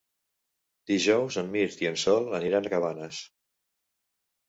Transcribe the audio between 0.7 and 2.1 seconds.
Dijous en Mirt i en